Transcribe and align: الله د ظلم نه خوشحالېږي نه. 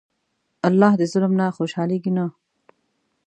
الله 0.67 0.93
د 0.99 1.01
ظلم 1.11 1.33
نه 1.39 1.45
خوشحالېږي 1.57 2.11
نه. 2.17 2.25